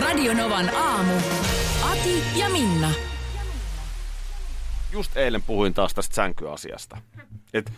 [0.00, 1.12] Radionovan aamu.
[1.90, 2.90] Ati ja Minna.
[4.92, 6.96] Just eilen puhuin taas tästä sänkyasiasta.
[7.54, 7.72] Et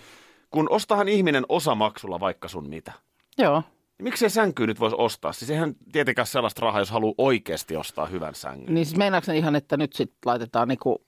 [0.50, 2.92] kun ostahan ihminen osamaksulla vaikka sun mitä.
[3.38, 3.60] Joo.
[3.60, 5.32] Niin miksi se sänkyy nyt voisi ostaa?
[5.32, 8.74] Siis eihän tietenkään sellaista rahaa, jos haluaa oikeasti ostaa hyvän sängyn.
[8.74, 11.04] Niin siis ihan, että nyt sitten laitetaan niinku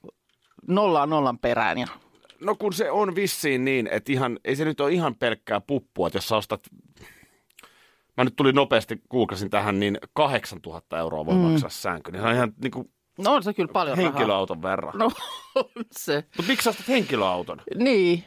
[0.68, 1.87] nollaa nollan perään ja...
[2.40, 6.06] No kun se on vissiin niin, että ihan, ei se nyt ole ihan pelkkää puppua,
[6.06, 6.60] että jos sä ostat...
[8.16, 11.41] Mä nyt tulin nopeasti, googlasin tähän, niin 8000 euroa voi mm.
[11.41, 12.12] maksaa sänky.
[12.12, 14.12] Niin se on ihan niin kuin No on se kyllä paljon rahaa.
[14.12, 14.95] henkilöauton verran.
[14.99, 15.10] No
[15.54, 16.24] on se.
[16.37, 17.60] Mutta miksi ostat henkilöauton?
[17.77, 18.24] Niin.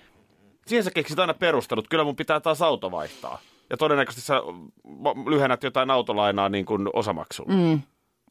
[0.67, 3.39] Siihen sä keksit aina perustelut, kyllä mun pitää taas auto vaihtaa.
[3.69, 4.35] Ja todennäköisesti sä
[5.29, 7.53] lyhennät jotain autolainaa niin kuin osamaksulla.
[7.53, 7.81] Mm.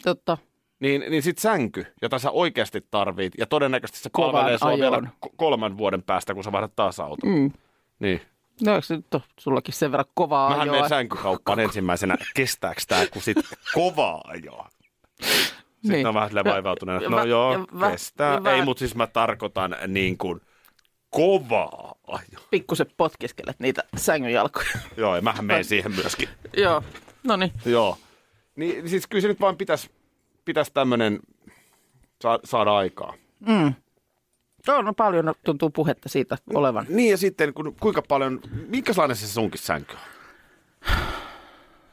[0.05, 0.39] Totta.
[0.80, 5.08] Niin, niin sit sänky, jota sä oikeasti tarvit, ja todennäköisesti se palvelee sua vielä ajoon.
[5.27, 7.30] ko- kolman vuoden päästä, kun sä vaihdat taas auton.
[7.30, 7.52] Mm.
[7.98, 8.20] Niin.
[8.62, 10.74] No eikö se nyt ole sullakin sen verran kovaa Mähän ajoa?
[10.74, 13.36] menen sänkykauppaan ensimmäisenä, kestääks tää, kun sit
[13.74, 14.69] kovaa ajoa.
[15.22, 15.50] Sitten
[15.83, 16.06] Niin.
[16.06, 18.38] on vähän silleen vaivautuneena, Ja no vä- joo, vä- kestää.
[18.38, 20.41] vä- Ei, mutta siis mä tarkoitan niin kuin
[21.11, 22.44] kovaa ajoa.
[22.50, 24.66] Pikkusen potkiskelet niitä sängynjalkoja.
[24.96, 26.28] Joo, ja mähän menen siihen myöskin.
[26.56, 26.83] Joo.
[27.24, 27.52] No niin.
[27.66, 27.98] Joo.
[28.56, 29.91] Niin siis kyllä se nyt vaan pitäisi
[30.44, 31.20] pitäis tämmöinen
[32.22, 33.14] sa- saada aikaa.
[34.68, 36.86] On no, paljon tuntuu puhetta siitä olevan.
[36.88, 40.14] Niin ja sitten kun, kuinka paljon, minkälainen se sunkin sänky on?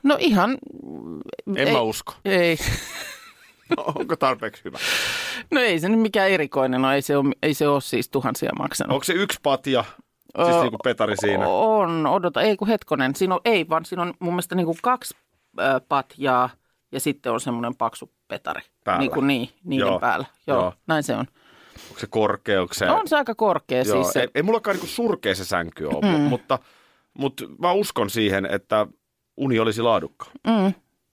[0.04, 0.58] No ihan...
[1.56, 2.14] En ei, mä usko.
[2.26, 2.58] Ei.
[3.78, 4.78] No, onko tarpeeksi hyvä?
[5.52, 6.96] No ei se nyt mikään erikoinen ole.
[6.96, 8.94] Ei se ole, ei se ole siis tuhansia maksanut.
[8.94, 9.84] Onko se yksi patja,
[10.46, 11.48] siis Ö, niin kuin Petari siinä?
[11.48, 13.16] On, odota, ei kun hetkonen.
[13.16, 15.16] Siinä on, ei vaan siinä on mun mielestä niin kuin kaksi
[15.60, 16.50] ö, patjaa
[16.92, 18.62] ja sitten on semmoinen paksu petari.
[18.84, 19.00] Päällä.
[19.00, 20.26] Niin kuin niin, niiden Joo, päällä.
[20.48, 20.64] Joo, joo.
[20.64, 21.26] Joo, näin se on.
[21.90, 22.90] Onko se korkea, onko se...
[22.90, 24.22] On se aika korkea Joo, siis se.
[24.22, 26.22] ei, ei mullakaan niin surkea se sänky ole, mm.
[26.22, 26.60] mutta,
[27.14, 28.88] mutta mä uskon siihen, että
[29.38, 30.26] uni olisi laadukka.
[30.48, 30.68] Mm,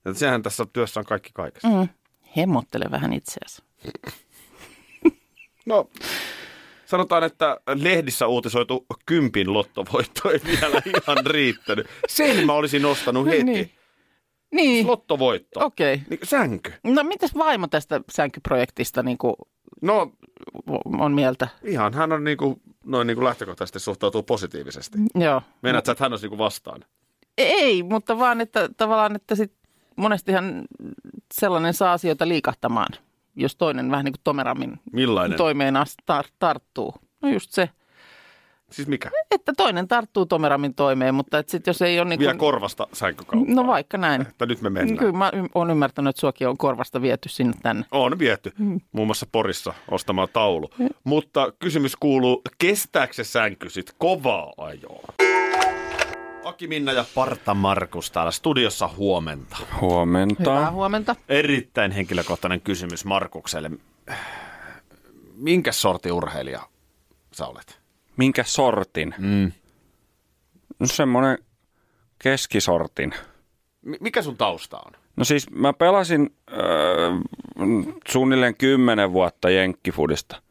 [0.05, 1.67] Että sehän tässä työssä on kaikki kaikessa.
[1.67, 1.87] mm.
[2.37, 3.61] Hemmottele vähän itseäsi.
[5.65, 5.89] No,
[6.85, 11.87] sanotaan, että lehdissä uutisoitu kympin lottovoitto ei vielä ihan riittänyt.
[12.07, 13.43] Sen mä olisin nostanut heti.
[13.43, 13.71] Niin.
[14.51, 15.65] Niin, Lottovoitto.
[15.65, 15.93] okei.
[15.93, 16.05] Okay.
[16.09, 16.73] Niin, sänky.
[16.83, 19.33] No mitäs vaimo tästä sänkyprojektista niin kuin
[19.81, 20.11] No,
[20.99, 21.47] on mieltä?
[21.63, 24.97] ihan hän on niinku, noin niinku lähtökohtaisesti suhtautuu positiivisesti.
[25.15, 25.41] Joo.
[25.61, 26.85] Meinaat sä, että hän olisi niinku vastaan?
[27.37, 29.53] Ei, mutta vaan, että tavallaan, että sit
[29.95, 30.61] monestihan
[31.33, 32.89] sellainen saa asioita liikahtamaan,
[33.35, 35.37] jos toinen vähän niin kuin tomerammin Millainen?
[35.37, 35.75] toimeen
[36.11, 36.93] tar- tarttuu.
[37.21, 37.69] No just se,
[38.71, 39.11] Siis mikä?
[39.31, 42.87] että toinen tarttuu tomerammin toimeen, mutta että sit jos ei ole niin Vie kuin, korvasta
[42.93, 43.55] sänkykauppaan.
[43.55, 44.21] No vaikka näin.
[44.21, 44.97] Että nyt me mennään.
[44.97, 47.85] Kyllä mä oon ymmärtänyt, että suokin on korvasta viety sinne tänne.
[47.91, 48.53] On viety,
[48.91, 50.69] muun muassa Porissa ostamaan taulu.
[51.03, 55.13] Mutta kysymys kuuluu, kestääkö se sänky sit kovaa ajoa?
[56.43, 59.57] Aki Minna ja Parta Markus täällä studiossa huomenta.
[59.81, 60.51] Huomenta.
[60.55, 61.15] Hyvää huomenta.
[61.29, 63.71] Erittäin henkilökohtainen kysymys Markukselle.
[65.35, 66.61] Minkä sorti urheilija
[67.31, 67.78] sä olet?
[68.19, 69.15] Minkä sortin?
[69.17, 69.51] Mm.
[70.79, 71.37] No semmoinen
[72.23, 73.13] keskisortin.
[73.81, 74.91] M- mikä sun tausta on?
[75.15, 76.57] No siis mä pelasin äh,
[78.09, 80.41] suunnilleen kymmenen vuotta jenkkifudista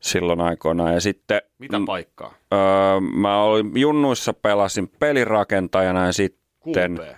[0.00, 0.94] silloin aikoinaan.
[0.94, 2.28] Ja sitten Mitä paikkaa?
[2.28, 7.16] äh, mä olin junnuissa pelasin pelirakentajana ja sitten, QP.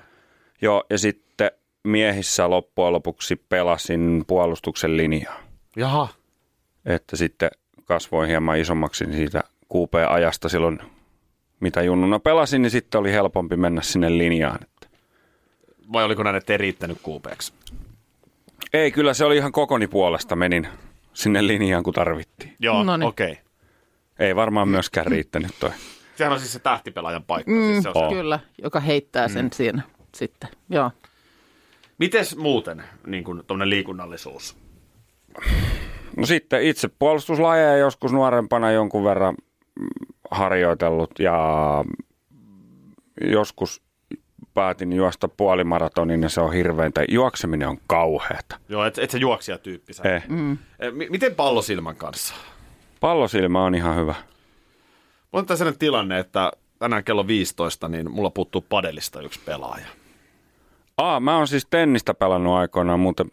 [0.63, 1.51] joo, ja sitten
[1.85, 5.41] miehissä loppujen lopuksi pelasin puolustuksen linjaa.
[5.77, 6.09] Jaha.
[6.85, 7.51] Että sitten
[7.85, 9.45] kasvoin hieman isommaksi niin siitä
[9.75, 10.79] QP-ajasta silloin,
[11.61, 14.59] mitä junnuna pelasin, niin sitten oli helpompi mennä sinne linjaan.
[14.63, 14.99] Että
[15.93, 17.53] Vai oliko näin, että ei riittänyt QPksi?
[18.73, 20.69] Ei, kyllä se oli ihan kokoni puolesta menin
[21.15, 22.57] sinne linjaan, kun tarvittiin.
[22.61, 23.09] Joo, Noniin.
[23.09, 23.33] okei.
[23.33, 23.45] Okay.
[24.19, 25.71] Ei varmaan myöskään riittänyt toi.
[26.17, 27.53] Sehän on siis se tähtipelaajan paikka.
[27.53, 28.17] Mm, siis se on se.
[28.17, 29.83] kyllä, joka heittää sen siinä
[30.15, 30.51] sitten.
[30.71, 30.91] Joo.
[31.99, 34.57] Mites muuten niin kuin liikunnallisuus?
[36.17, 39.52] No sitten itse puolustuslajeja joskus nuorempana jonkun verran mm,
[40.31, 41.39] harjoitellut ja
[43.21, 43.83] joskus
[44.55, 47.05] päätin juosta puolimaratonin ja se on hirveäntä.
[47.09, 48.59] Juokseminen on kauheata.
[48.69, 49.93] Joo, et, et se juoksija tyyppi.
[49.93, 50.03] Sä.
[50.17, 50.29] Eh.
[50.29, 50.53] Mm.
[50.79, 52.35] Eh, mi- Miten pallosilman kanssa?
[53.01, 54.15] Pallosilmä on ihan hyvä.
[55.33, 59.87] On tässä sellainen tilanne, että tänään kello 15, niin mulla puuttuu padelista yksi pelaaja.
[60.97, 63.25] Aa, mä oon siis tennistä pelannut aikoinaan, mutta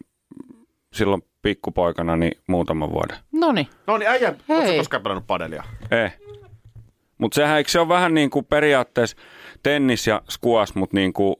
[0.92, 3.16] silloin pikkupoikana niin muutaman vuoden.
[3.32, 3.68] No niin.
[3.86, 5.64] No niin, äijä, ootko koskaan pelannut padelia?
[5.90, 6.18] Eh.
[7.18, 9.16] Mutta sehän eikö se ole vähän niin kuin periaatteessa
[9.62, 11.36] tennis ja squash, mutta niin kuin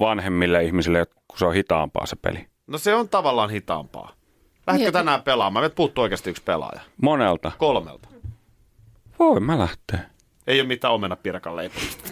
[0.00, 2.46] vanhemmille ihmisille, kun se on hitaampaa se peli.
[2.66, 4.12] No se on tavallaan hitaampaa.
[4.66, 5.62] Lähdetkö Niin, tänään pelaamaan?
[5.62, 6.80] Meiltä puuttuu oikeasti yksi pelaaja.
[7.02, 7.52] Monelta.
[7.58, 8.08] Kolmelta.
[9.18, 9.98] Voi mä lähteä.
[10.46, 12.08] Ei ole mitään omena pirkan leipomista.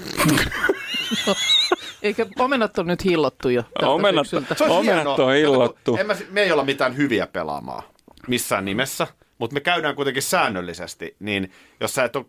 [2.04, 4.26] Eikö omenat on nyt hillottu jo Omenat?
[4.26, 5.96] Se olisi omenat on illottu.
[5.96, 7.82] En mä, me ei olla mitään hyviä pelaamaan
[8.28, 9.06] missään nimessä,
[9.38, 12.26] mutta me käydään kuitenkin säännöllisesti, niin jos sä et ole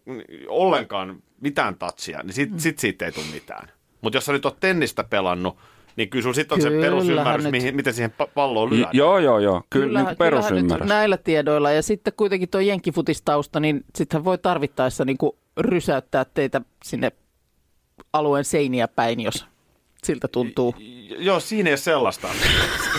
[0.48, 3.68] ollenkaan mitään touchia, niin sit, sit siitä ei tule mitään.
[4.02, 5.58] Mutta jos sä nyt oot tennistä pelannut,
[5.96, 7.52] niin kyllä sulla sitten on se Kyllähän perusymmärrys, nyt.
[7.52, 8.92] mihin, miten siihen pa- palloon J- lyödään.
[8.94, 9.62] joo, joo, joo.
[9.70, 10.90] Kyllä Kyllähän- niin kyllähän nyt perusymmärrys.
[10.90, 16.62] näillä tiedoilla ja sitten kuitenkin tuo jenkkifutistausta, niin sittenhän voi tarvittaessa niin kuin rysäyttää teitä
[16.84, 17.12] sinne
[18.14, 19.46] alueen seiniä päin, jos
[20.06, 20.76] siltä tuntuu.
[21.18, 22.28] Joo, siinä ei ole sellaista.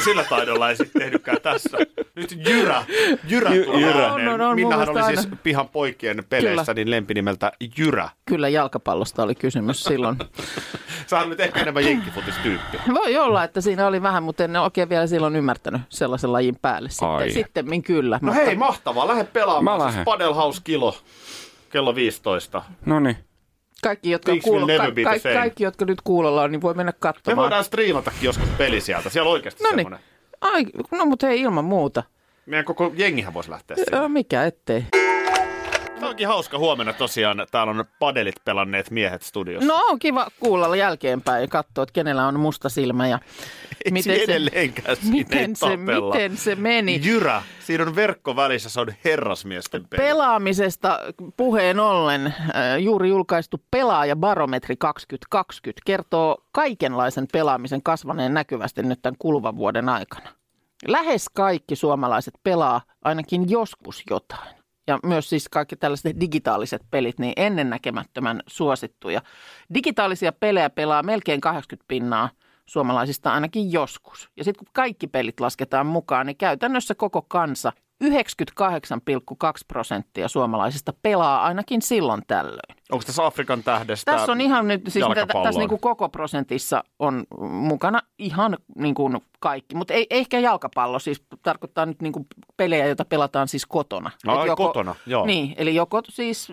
[0.05, 1.79] Sillä taidolla ei sitten tehnytkään tässä.
[2.15, 2.85] Nyt Jyrä,
[3.29, 4.07] Jyrä Jy- Jyrä.
[4.09, 4.29] ääneen.
[4.29, 5.37] On, on, on, Minnahan oli siis aina.
[5.43, 6.75] pihan poikien peleissä Kyllä.
[6.75, 8.09] niin lempinimeltä Jyrä.
[8.27, 10.17] Kyllä jalkapallosta oli kysymys silloin.
[11.07, 12.79] Sä nyt ehkä enemmän jenkkifutistyyppi.
[12.95, 16.89] Voi olla, että siinä oli vähän, mutta en oikein vielä silloin ymmärtänyt sellaisen lajin päälle.
[17.03, 17.31] Ai.
[17.31, 18.19] Sitten, sitten kyllä.
[18.23, 19.09] No mutta hei, mahtavaa.
[19.09, 19.79] Lähde pelaamaan.
[19.79, 20.05] Mä Siis lähden.
[20.05, 20.97] Padel House kilo
[21.71, 22.63] kello 15.
[22.87, 23.17] No niin.
[23.83, 24.73] Kaikki, jotka, kuulo, ka-
[25.23, 27.37] ka- kaikki, jotka nyt kuulolla on, niin voi mennä Me katsomaan.
[27.43, 29.11] voidaan striimatakin joskus peli sieltä.
[29.11, 29.77] Siellä on oikeasti No niin.
[29.77, 30.01] semmoinen.
[30.41, 32.03] Ai, no mutta hei ilman muuta.
[32.47, 34.09] Meidän koko jengihän voisi lähteä sinne.
[34.09, 34.85] Mikä ettei.
[35.97, 37.47] Tämä onkin hauska huomenna tosiaan.
[37.51, 39.69] Täällä on padelit pelanneet miehet studiossa.
[39.69, 43.19] No on kiva kuulla jälkeenpäin ja katsoa, että kenellä on musta silmä ja
[43.85, 44.41] Ei miten se-
[45.11, 46.15] miten se, tapella.
[46.15, 47.01] miten se meni.
[47.05, 47.43] Jyrä.
[47.61, 48.69] Siinä on verkko välissä.
[48.71, 50.03] Se on herrasmiesten peli.
[50.03, 50.99] Pelaamisesta
[51.37, 52.35] puheen ollen äh,
[52.79, 60.29] juuri julkaistu pelaajabarometri 2020 kertoo kaikenlaisen pelaamisen kasvaneen näkyvästi nyt tämän kuluvan vuoden aikana.
[60.89, 64.56] Lähes kaikki suomalaiset pelaa ainakin joskus jotain.
[64.87, 69.23] Ja myös siis kaikki tällaiset digitaaliset pelit, niin ennennäkemättömän suosittuja.
[69.75, 72.31] Digitaalisia pelejä pelaa melkein 80 pinnaa
[72.67, 74.31] suomalaisista ainakin joskus.
[74.37, 77.73] Ja sitten kun kaikki pelit lasketaan mukaan, niin käytännössä koko kansa
[78.05, 78.11] 98,2
[79.69, 82.77] prosenttia suomalaisista pelaa ainakin silloin tällöin.
[82.93, 86.85] Onko tässä Afrikan tähdestä Tässä on ihan nyt, siis tä- tässä niin kuin koko prosentissa
[86.99, 92.27] on mukana ihan niin kuin kaikki, mutta ei, ehkä jalkapallo, siis tarkoittaa nyt niin kuin
[92.57, 94.11] pelejä, joita pelataan siis kotona.
[94.27, 95.27] Ai, Et kotona, joo.
[95.27, 96.53] Niin, eli joko siis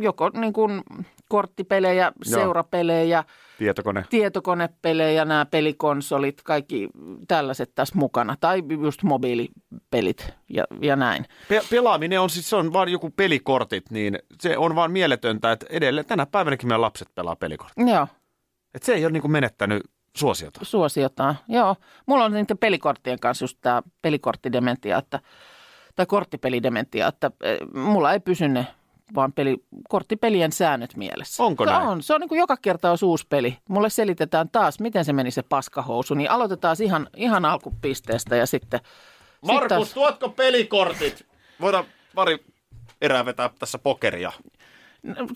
[0.00, 0.82] joko niin kuin
[1.28, 2.12] korttipelejä, Joo.
[2.40, 3.24] seurapelejä,
[3.58, 4.04] Tietokone.
[4.10, 6.88] tietokonepelejä, nämä pelikonsolit, kaikki
[7.28, 8.36] tällaiset tässä mukana.
[8.40, 11.24] Tai just mobiilipelit ja, ja näin.
[11.48, 15.66] Pe- pelaaminen on siis se on vaan joku pelikortit, niin se on vaan mieletöntä, että
[15.70, 17.88] edelleen tänä päivänäkin meidän lapset pelaa pelikorttia.
[17.94, 18.06] Joo,
[18.74, 19.82] Et se ei ole niinku menettänyt
[20.16, 20.60] suosiota.
[20.62, 21.38] suosiotaan.
[21.48, 21.76] Joo,
[22.06, 25.20] mulla on niiden pelikorttien kanssa just tämä pelikorttidementia, että,
[25.96, 28.66] tai korttipelidementia, että eh, mulla ei pysy ne
[29.14, 29.56] vaan peli,
[29.88, 31.42] korttipelien säännöt mielessä.
[31.42, 31.86] Onko se näin?
[31.88, 32.02] On.
[32.02, 33.56] Se on niin kuin joka kerta olisi uusi peli.
[33.68, 38.80] Mulle selitetään taas, miten se meni se paskahousu, niin aloitetaan ihan, ihan alkupisteestä ja sitten...
[39.46, 41.26] Markus, taas- tuotko pelikortit?
[41.60, 42.44] Voidaan pari
[43.00, 44.32] erää vetää tässä pokeria.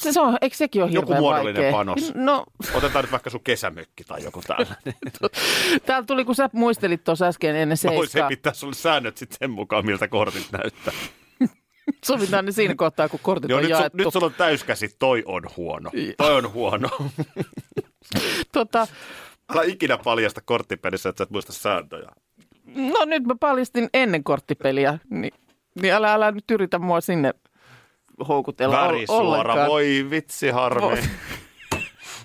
[0.03, 1.73] Se, se on, eikö sekin ole Joku muodollinen vaikea?
[1.73, 2.13] panos.
[2.15, 2.45] No,
[2.75, 4.95] Otetaan nyt vaikka sun kesämökki tai joku tällainen.
[5.87, 8.29] täällä tuli, kun sä muistelit tuossa äsken ennen Mä voisin seiskaa.
[8.29, 10.95] pitää sulle säännöt sitten sen mukaan, miltä kortit näyttää.
[12.05, 13.97] Sovitaan ne siinä kohtaa, kun kortit Joo, on nyt, su, jaettu.
[13.99, 15.91] nyt sulla on täyskäsi, toi on huono.
[16.19, 16.89] Toi on huono.
[18.53, 18.87] Tota,
[19.55, 22.09] Älä ikinä paljasta korttipelissä, että sä et muista sääntöjä.
[22.75, 25.33] no nyt mä paljastin ennen korttipeliä, niin,
[25.83, 27.35] niin älä, älä nyt yritä mua sinne
[28.29, 29.69] houkutella ol- Värisuora, ollenkaan.
[29.71, 31.01] voi vitsi harmi.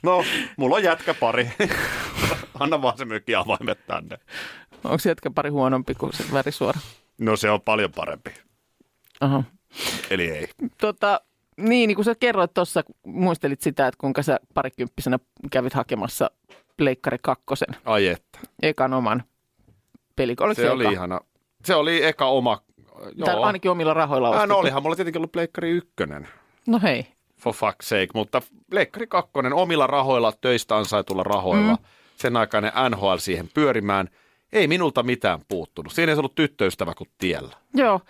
[0.03, 0.24] No,
[0.58, 1.50] mulla on jätkä pari.
[2.60, 4.18] Anna vaan se mökki avaimet tänne.
[4.84, 6.80] Onko jätkä pari huonompi kuin se värisuora?
[7.18, 8.32] No se on paljon parempi.
[9.22, 9.44] Aha.
[10.10, 10.48] Eli ei.
[10.82, 11.22] Tota,
[11.58, 15.20] niin, niin kuin sä kerroit tuossa, muistelit sitä, että kuinka sä parikymppisenä
[15.51, 16.32] kävit hakemassa
[16.78, 18.40] Pleikkari kakkosen, Ai että.
[18.62, 19.24] ekan oman
[20.16, 20.46] pelikon.
[20.48, 20.92] Oliko Se oli eka?
[20.92, 21.20] ihana.
[21.66, 22.62] Se oli eka oma.
[23.25, 23.44] Tai Joo.
[23.44, 24.54] ainakin omilla rahoilla Ah, ostettu.
[24.54, 26.28] no olihan mulla tietenkin ollut Pleikkari ykkönen.
[26.68, 27.08] No hei.
[27.38, 28.08] For fuck's sake.
[28.13, 31.72] Mutta Pleikkari kakkonen omilla rahoilla, töistä ansaitulla rahoilla.
[31.72, 31.78] Mm.
[32.16, 34.10] Sen aikainen NHL siihen pyörimään.
[34.53, 35.93] Ei minulta mitään puuttunut.
[35.93, 37.55] Siinä ei ollut tyttöystävä kuin tiellä.
[37.74, 38.01] Joo,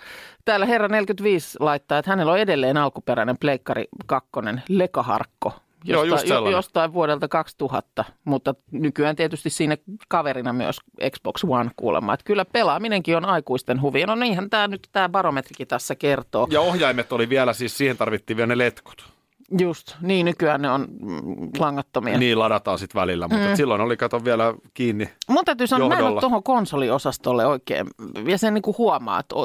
[0.45, 4.29] täällä herra 45 laittaa, että hänellä on edelleen alkuperäinen Pleikkari 2
[4.69, 5.53] Lekaharkko.
[5.83, 6.51] Joo, just sellainen.
[6.51, 10.79] jostain vuodelta 2000, mutta nykyään tietysti siinä kaverina myös
[11.11, 12.13] Xbox One kuulemma.
[12.13, 14.05] Että kyllä pelaaminenkin on aikuisten huvi.
[14.05, 16.47] No niinhän tämä nyt tämä barometrikin tässä kertoo.
[16.51, 19.11] Ja ohjaimet oli vielä, siis siihen tarvittiin vielä ne letkut.
[19.59, 22.17] Just, niin nykyään ne on mm, langattomia.
[22.17, 23.55] Niin ladataan sitten välillä, mutta mm.
[23.55, 25.09] silloin oli kato vielä kiinni.
[25.27, 26.21] Mun täytyy sanoa, että mä en ole Johdolla.
[26.21, 27.87] tuohon konsoliosastolle oikein,
[28.27, 29.35] ja sen niin kuin huomaa, että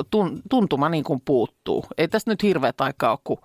[0.51, 1.85] tuntuma niin kuin puuttuu.
[1.99, 3.39] Ei tästä nyt hirveät aikaa ole, kun,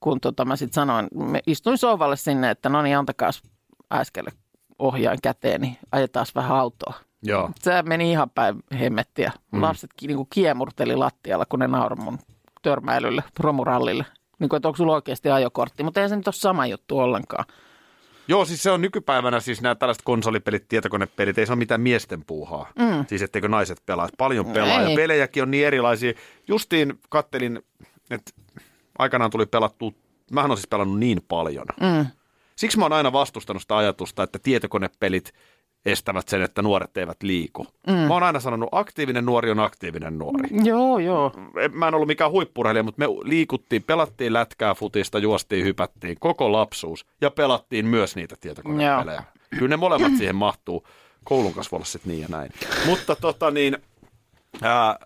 [0.00, 3.30] kun tota, mä sitten sanoin, me istuin sohvalle sinne, että no niin, antakaa
[3.92, 4.30] äskelle
[4.78, 6.94] ohjaan käteen, niin ajetaan vähän autoa.
[7.22, 7.50] Joo.
[7.60, 9.32] Se meni ihan päin hemmettiä.
[9.52, 9.62] Mm.
[9.62, 12.18] Lapset ki- niin kuin kiemurteli lattialla, kun ne nauroi mun
[12.62, 14.04] törmäilylle, romurallille.
[14.38, 17.44] Niin kuin, että onko sulla oikeasti ajokortti, mutta ei se nyt ole sama juttu ollenkaan.
[18.28, 22.24] Joo, siis se on nykypäivänä siis nämä tällaiset konsolipelit, tietokonepelit, ei se ole mitään miesten
[22.24, 22.72] puuhaa.
[22.78, 23.06] Mm.
[23.06, 24.08] Siis etteikö naiset pelaa.
[24.18, 24.90] Paljon pelaa Ei.
[24.90, 26.12] ja pelejäkin on niin erilaisia.
[26.48, 27.62] Justiin kattelin,
[28.10, 28.32] että
[28.98, 29.94] aikanaan tuli pelattu,
[30.30, 31.66] mähän on siis pelannut niin paljon.
[31.80, 32.06] Mm.
[32.56, 35.32] Siksi mä oon aina vastustanut sitä ajatusta, että tietokonepelit
[35.86, 37.66] estävät sen, että nuoret eivät liiku.
[37.86, 37.92] Mm.
[37.94, 40.48] Mä oon aina sanonut, aktiivinen nuori on aktiivinen nuori.
[40.64, 41.32] Joo, joo.
[41.60, 46.52] En- Mä en ollut mikään huippurheilija, mutta me liikuttiin, pelattiin lätkää, futista, juostiin, hypättiin koko
[46.52, 49.22] lapsuus ja pelattiin myös niitä tietokonepelejä.
[49.50, 50.86] Kyllä ne molemmat siihen mahtuu.
[51.24, 52.52] Koulun kasvu sitten niin ja näin.
[52.86, 53.78] Mutta tota niin,
[54.62, 54.98] ää,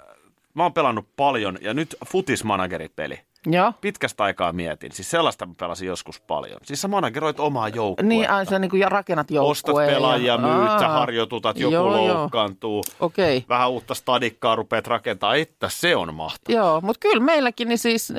[0.55, 3.21] mä oon pelannut paljon ja nyt futismanageripeli.
[3.47, 3.73] Joo.
[3.81, 4.93] Pitkästä aikaa mietin.
[4.93, 6.59] Siis sellaista mä pelasin joskus paljon.
[6.63, 8.09] Siis sä manageroit omaa joukkuetta.
[8.09, 9.51] Niin, ai sä niin kuin rakennat joukkueen.
[9.51, 12.09] Ostat pelaajia, myyt, sä harjoitutat, joku Joo, joo.
[12.09, 12.85] loukkaantuu.
[13.01, 13.37] Okei.
[13.37, 13.49] Okay.
[13.49, 16.63] Vähän uutta stadikkaa rupeat rakentaa, että se on mahtavaa.
[16.63, 18.13] Joo, mutta kyllä meilläkin niin siis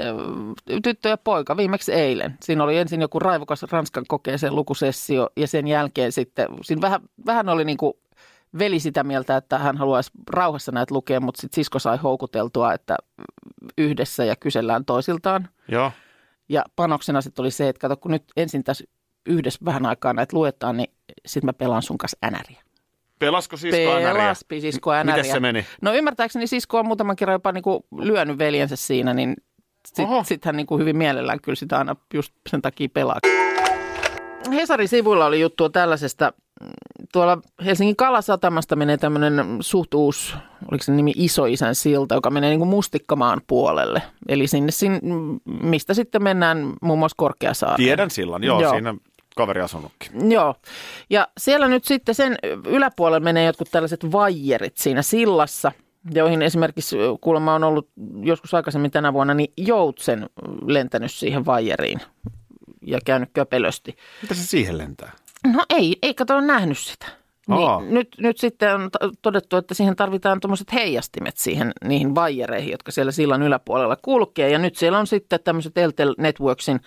[0.84, 2.38] tyttö ja poika viimeksi eilen.
[2.42, 7.50] Siinä oli ensin joku raivokas Ranskan kokeeseen lukusessio ja sen jälkeen sitten, siinä vähän, vähän
[7.50, 7.94] oli niin kuin
[8.60, 12.96] veli sitä mieltä, että hän haluaisi rauhassa näitä lukea, mutta sitten sisko sai houkuteltua, että
[13.78, 15.50] yhdessä ja kysellään toisiltaan.
[15.68, 15.92] Joo.
[16.50, 18.84] Ja panoksena sitten oli se, että kato, kun nyt ensin tässä
[19.26, 20.94] yhdessä vähän aikaa näitä luetaan, niin
[21.26, 22.64] sitten mä pelaan sun kanssa änäriä.
[23.20, 24.14] Pelasko sisko NRiä?
[24.14, 25.24] Pelaspi sisko änäriä.
[25.24, 25.66] Miten se meni?
[25.82, 29.36] No ymmärtääkseni sisko on muutaman kerran jopa niinku lyönyt veljensä siinä, niin
[29.88, 33.20] sitten sit hän niinku hyvin mielellään kyllä sitä aina just sen takia pelaa.
[34.52, 36.34] Hesarin sivuilla oli juttua tällaisesta,
[37.14, 40.34] tuolla Helsingin Kalasatamasta menee tämmöinen suht uusi,
[40.72, 44.02] oliko se nimi Isoisän silta, joka menee niinku Mustikkamaan puolelle.
[44.28, 45.00] Eli sinne, sinne,
[45.46, 47.78] mistä sitten mennään muun muassa Korkeasaareen.
[47.78, 48.62] Tiedän sillan, joo, Joo.
[48.62, 48.72] joo.
[48.74, 48.96] siinä
[49.36, 50.32] kaveri asunutkin.
[50.32, 50.56] Joo,
[51.10, 52.36] ja siellä nyt sitten sen
[52.68, 55.72] yläpuolella menee jotkut tällaiset vaijerit siinä sillassa,
[56.14, 57.90] joihin esimerkiksi kuulemma on ollut
[58.24, 60.30] joskus aikaisemmin tänä vuonna, niin joutsen
[60.68, 62.00] lentänyt siihen vaijeriin
[62.82, 63.96] ja käynyt köpelösti.
[64.22, 65.12] Mitä se siihen lentää?
[65.54, 67.06] No ei, ei kato nähnyt sitä.
[67.50, 67.80] Aa.
[67.82, 68.90] Niin, nyt, nyt sitten on
[69.22, 74.50] todettu, että siihen tarvitaan tuommoiset heijastimet siihen niihin vaijereihin, jotka siellä sillan yläpuolella kulkee.
[74.50, 76.80] Ja nyt siellä on sitten tämmöiset Eltel Networksin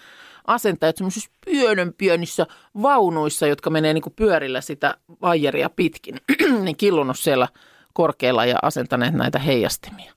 [0.47, 2.47] asentajat semmoisissa pienen pienissä
[2.83, 6.17] vaunuissa, jotka menee niin kuin pyörillä sitä vaijeria pitkin,
[6.65, 7.49] niin killunut siellä
[7.93, 10.13] korkealla ja asentaneet näitä heijastimia.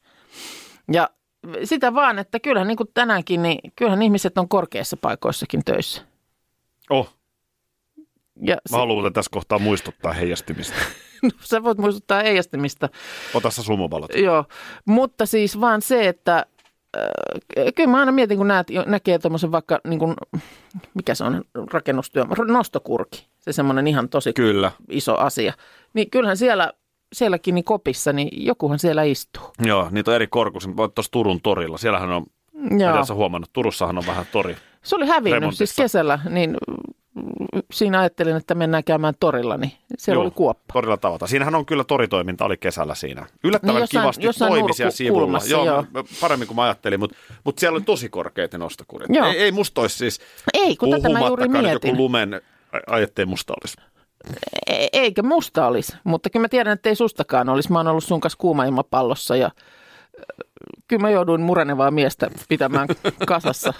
[0.91, 1.09] Ja
[1.63, 6.01] sitä vaan, että kyllähän niin kuin tänäänkin, niin kyllähän ihmiset on korkeissa paikoissakin töissä.
[6.89, 7.18] Oh,
[8.41, 10.75] Ja mä haluan muuten tässä kohtaa muistuttaa heijastimista.
[11.41, 12.89] sä voit muistuttaa heijastimista.
[13.33, 14.15] Ota sä sumuvalot.
[14.15, 14.45] Joo,
[14.85, 16.45] mutta siis vaan se, että
[16.97, 20.15] äh, kyllä mä aina mietin, kun näet, näkee tuommoisen vaikka, niin kuin,
[20.93, 21.43] mikä se on,
[21.73, 24.71] rakennustyö, nostokurki, se semmoinen ihan tosi Kyllä.
[24.89, 25.53] iso asia.
[25.93, 26.73] Niin kyllähän siellä,
[27.13, 29.43] sielläkin niin kopissa, niin jokuhan siellä istuu.
[29.65, 30.77] Joo, niitä on eri korkuisia.
[30.77, 31.77] Voit tuossa Turun torilla.
[31.77, 32.91] Siellähän on, Joo.
[32.91, 34.57] mitä sä huomannut, Turussahan on vähän tori.
[34.83, 35.65] Se oli hävinnyt Remontissa.
[35.65, 36.57] siis kesällä, niin
[37.71, 40.73] siinä ajattelin, että mennään käymään torilla, niin siellä Joo, oli kuoppa.
[40.73, 41.29] Torilla tavataan.
[41.29, 43.25] Siinähän on kyllä toritoiminta, oli kesällä siinä.
[43.43, 45.39] Yllättävän Niin jossain- kivasti jossain toimi nurku- siellä sivulla.
[45.49, 45.83] joo, joo.
[46.21, 49.07] paremmin kuin mä ajattelin, mutta, mutta siellä oli tosi korkeita nostokurit.
[49.09, 49.27] Joo.
[49.27, 50.19] Ei, ei musta olisi siis,
[50.53, 51.71] Ei, kun tätä mä juuri mietin.
[51.71, 52.41] joku lumen,
[52.87, 53.77] ai ettei musta olisi.
[54.67, 57.71] E- eikä musta olisi, mutta kyllä mä tiedän, että ei sustakaan olisi.
[57.71, 59.51] Mä oon ollut sun kanssa kuuma-ilmapallossa ja
[60.87, 62.87] kyllä mä jouduin murenevaa miestä pitämään
[63.27, 63.73] kasassa,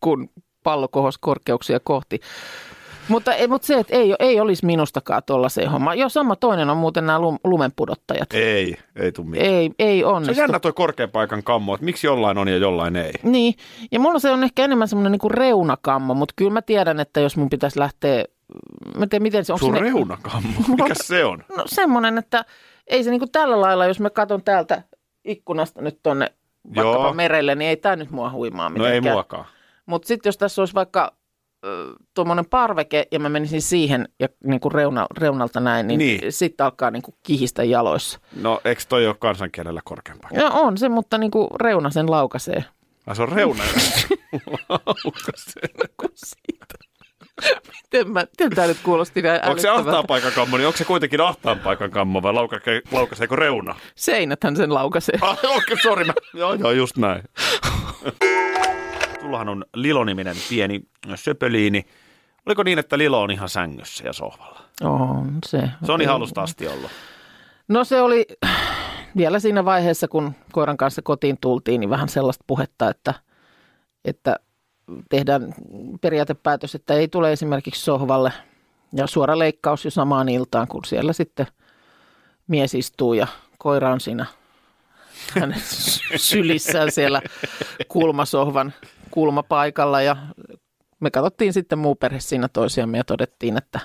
[0.00, 0.30] kun
[0.64, 2.20] pallo kohosi korkeuksia kohti.
[3.08, 5.94] Mutta, ei- mutta se, että ei, ei olisi minustakaan tuollaiseen homma.
[5.94, 8.32] Joo, sama toinen on muuten nämä lum- lumenpudottajat.
[8.32, 9.48] Ei, ei tule mitään.
[9.50, 10.40] Ei, ei Se on onnistu.
[10.40, 13.12] jännä toi korkean paikan kammo, että miksi jollain on ja jollain ei.
[13.22, 13.54] Niin,
[13.92, 17.36] ja mulla se on ehkä enemmän semmoinen niinku reunakammo, mutta kyllä mä tiedän, että jos
[17.36, 18.24] mun pitäisi lähteä,
[18.96, 19.58] mä en tiedä miten se on.
[19.58, 21.44] Sun reunakammo, mikä se on?
[21.56, 22.44] No semmoinen, että
[22.86, 24.82] ei se niinku tällä lailla, jos mä katson täältä
[25.24, 26.32] ikkunasta nyt tonne
[26.76, 27.12] vaikkapa Joo.
[27.14, 29.14] merelle, niin ei tämä nyt mua huimaa No ei mitenkään.
[29.14, 29.44] muakaan.
[29.86, 31.12] Mutta sitten jos tässä olisi vaikka
[32.14, 36.20] tuommoinen parveke ja mä menisin siihen ja niinku reuna, reunalta näin, niin, Niin.
[36.20, 36.32] niin.
[36.32, 38.18] sitten alkaa niinku kihistä jaloissa.
[38.40, 40.40] No eikö toi ole kansankielellä korkean paikka?
[40.40, 42.64] Ja on se, mutta niinku reuna sen laukaisee.
[43.06, 43.64] Ai se on reuna.
[46.00, 46.74] Kun siitä.
[47.82, 50.84] Miten, mä, miten tämä nyt kuulosti näin onko se ahtaan paikan kammo, niin onko se
[50.84, 53.74] kuitenkin ahtaan paikan kammo vai laukaisee, laukaiseeko reuna?
[53.94, 55.18] Seinäthän sen laukaisee.
[55.20, 56.04] Ah, okei, sori.
[56.04, 56.12] Mä...
[56.34, 57.22] Joo, joo, just näin.
[59.24, 60.82] Sullahan on Lilo-niminen pieni
[61.14, 61.86] söpöliini.
[62.46, 64.60] Oliko niin, että Lilo on ihan sängyssä ja sohvalla?
[64.82, 65.70] On se.
[65.84, 66.90] Se on ihan alusta asti ollut.
[67.68, 68.26] No se oli
[69.16, 73.14] vielä siinä vaiheessa, kun koiran kanssa kotiin tultiin, niin vähän sellaista puhetta, että,
[74.04, 74.36] että
[75.10, 75.54] tehdään
[76.00, 78.32] periaatepäätös, että ei tule esimerkiksi sohvalle
[78.92, 81.46] ja suora leikkaus jo samaan iltaan, kun siellä sitten
[82.48, 83.26] mies istuu ja
[83.58, 84.26] koira on siinä
[85.40, 85.62] hänen
[86.16, 87.22] sylissään siellä
[87.88, 88.72] kulmasohvan
[89.10, 90.16] kulmapaikalla ja
[91.00, 93.80] me katsottiin sitten muu perhe siinä toisiamme ja todettiin, että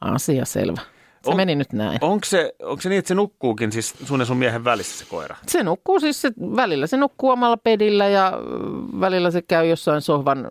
[0.00, 0.80] asia selvä.
[1.24, 1.98] Se On- meni nyt näin.
[2.00, 5.10] Onko se, onko se niin, että se nukkuukin siis sun ja sun miehen välissä se
[5.10, 5.36] koira?
[5.46, 8.32] Se nukkuu siis, se, välillä se nukkuu omalla pedillä ja
[9.00, 10.46] välillä se käy jossain sohvan,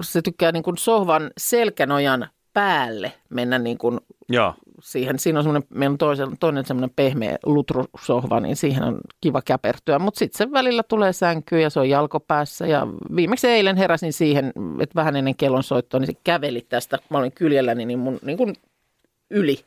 [0.00, 4.54] se tykkää niin kuin sohvan selkänojan päälle mennä niin kuin Joo.
[4.82, 5.18] Siihen.
[5.18, 9.98] Siinä on semmoinen, meillä on toisen, toinen semmoinen pehmeä lutrusohva, niin siihen on kiva käpertyä.
[9.98, 12.66] Mutta sitten se välillä tulee sänkyyn ja se on jalkopäässä.
[12.66, 12.86] Ja
[13.16, 16.98] viimeksi eilen heräsin siihen, että vähän ennen kellon soittoa, niin se käveli tästä.
[17.10, 18.54] Mä olin kyljelläni niin mun niin kuin
[19.30, 19.64] yli.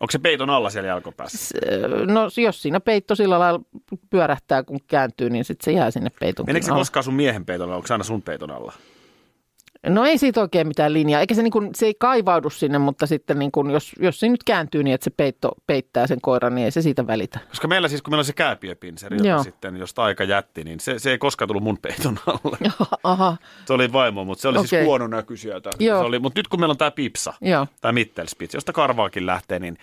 [0.00, 1.58] Onko se peiton alla siellä jalkopäässä?
[2.06, 3.60] No jos siinä peitto sillä lailla
[4.10, 7.64] pyörähtää, kun kääntyy, niin sitten se jää sinne peiton Meneekö se koskaan sun miehen peiton
[7.64, 7.76] alla?
[7.76, 8.72] Onko se aina sun peiton alla?
[9.86, 13.06] No ei siitä oikein mitään linjaa, eikä se, niin kuin, se ei kaivaudu sinne, mutta
[13.06, 16.54] sitten niin kuin, jos, jos se nyt kääntyy niin, että se peitto peittää sen koiran,
[16.54, 17.38] niin ei se siitä välitä.
[17.48, 20.98] Koska meillä siis, kun meillä on se kääpiöpinseri, joka sitten, josta aika jätti, niin se,
[20.98, 22.58] se ei koskaan tullut mun peiton alle.
[23.02, 23.36] Aha,
[23.66, 24.68] Se oli vaimo, mutta se oli okay.
[24.68, 25.54] siis huono näköisiä.
[25.78, 26.00] Se Joo.
[26.00, 29.78] oli, mutta nyt kun meillä on tämä pipsa, joo, tämä Mittelspitz, josta karvaakin lähtee, niin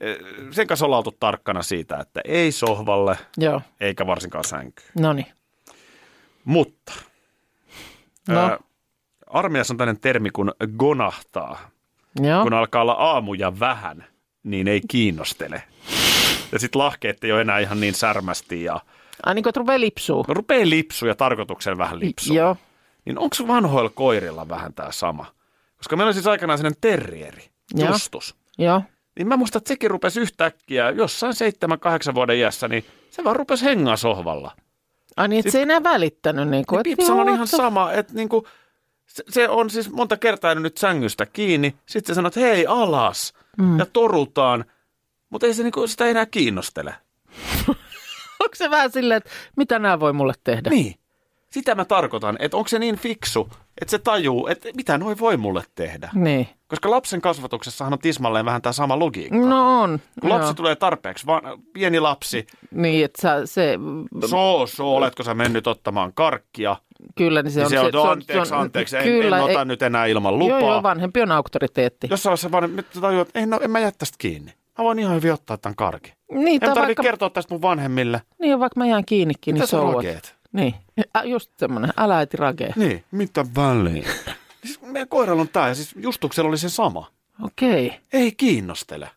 [0.00, 0.16] eh,
[0.50, 4.88] sen kanssa ollaan oltu tarkkana siitä, että ei sohvalle joo, eikä varsinkaan sänkyyn.
[4.98, 5.26] no niin.
[6.44, 6.92] Mutta
[8.28, 8.40] No.
[8.40, 8.58] ää,
[9.32, 11.58] armeijassa on tällainen termi kuin gonahtaa.
[12.20, 14.04] Joo, Kun alkaa olla aamuja vähän,
[14.42, 15.62] niin ei kiinnostele.
[16.52, 18.80] Ja sitten lahkeet ei ole enää ihan niin särmästi ja
[19.26, 20.24] Ai niin kuin, että rupeaa lipsuu.
[20.28, 22.36] no, rupeaa lipsu ja tarkoituksen vähän lipsua.
[22.36, 22.56] Joo,
[23.04, 25.26] Niin onko vanhoilla koirilla vähän tämä sama?
[25.76, 27.50] Koska meillä oli siis aikanaan sellainen terrieri.
[27.76, 28.34] Justus.
[28.58, 28.82] joo,
[29.18, 33.36] Niin mä muistan, että sekin rupesi yhtäkkiä jossain seitsemän, kahdeksan vuoden iässä, niin se vaan
[33.36, 34.50] rupesi hengaa sohvalla.
[35.16, 36.48] Ai niin, että se ei enää välittänyt.
[36.48, 38.46] Niin kuin, Niin että Pipsalla on ihan sama, että niinku,
[39.12, 41.74] se, se on siis monta kertaa nyt sängystä kiinni.
[41.86, 43.78] Sitten se sanoo, että hei alas mm.
[43.78, 44.64] ja torutaan,
[45.30, 46.94] mutta ei se niinku, sitä enää kiinnostele.
[48.42, 50.70] Onko se vähän silleen, että mitä nämä voi mulle tehdä?
[50.70, 50.94] Niin.
[51.50, 55.36] Sitä mä tarkoitan, että onko se niin fiksu, että se tajuu, että mitä noi voi
[55.36, 56.10] mulle tehdä.
[56.14, 56.48] Niin.
[56.68, 59.36] Koska lapsen kasvatuksessahan on tismalleen vähän tämä sama logiikka.
[59.36, 60.00] No on.
[60.20, 60.54] Kun lapsi joo.
[60.54, 63.78] tulee tarpeeksi, vaan pieni lapsi, Niin, että sä, se,
[64.26, 66.76] soo, soo, oletko sä mennyt ottamaan karkkia?
[67.14, 67.90] kyllä, niin se Niin on...
[67.92, 70.60] se on, se, anteeksi, anteeksi, en, kyllä, en ota ei- nyt enää ilman lupaa.
[70.60, 72.06] Joo, joo, vanhempi on auktoriteetti.
[72.10, 74.52] Jossain vaiheessa vaan nyt tajuu, että en, en mä jää tästä kiinni.
[74.78, 76.12] Mä voin ihan hyvin ottaa tämän karkin.
[76.32, 78.22] Niin, En tarvitse vaikka, kertoa tästä mun vanhemmille.
[78.40, 80.04] niin, vaikka mä jään kiinnikin, niin Mitä se sä on.
[80.52, 80.74] Niin,
[81.16, 82.72] Ä, just semmoinen, älä äiti ragee.
[82.76, 84.04] Niin, mitä väliin?
[84.64, 87.10] siis meidän koiralla on tää ja siis Justuksella oli se sama.
[87.42, 88.00] Okei.
[88.12, 89.10] Ei kiinnostele.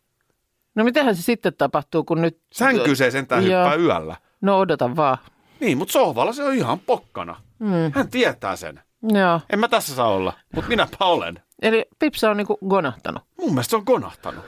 [0.75, 2.41] No mitähän se sitten tapahtuu, kun nyt...
[2.53, 3.63] Sänkyy se sentään Joo.
[3.63, 4.15] hyppää yöllä.
[4.41, 5.17] No odota vaan.
[5.59, 7.41] Niin, mutta sohvalla se on ihan pokkana.
[7.59, 7.91] Mm.
[7.95, 8.81] Hän tietää sen.
[9.03, 9.41] Joo.
[9.49, 11.39] En mä tässä saa olla, mutta minäpä olen.
[11.61, 13.23] Eli Pipsa on niinku gonahtanut.
[13.39, 14.45] Mun mielestä se on konahtanut.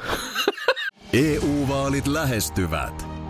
[1.14, 3.17] EU-vaalit lähestyvät.